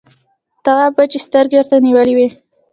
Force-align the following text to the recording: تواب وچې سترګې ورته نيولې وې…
تواب 0.63 0.93
وچې 0.97 1.19
سترګې 1.27 1.55
ورته 1.59 1.75
نيولې 1.85 2.13
وې… 2.17 2.27